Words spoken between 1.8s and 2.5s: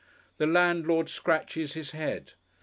head.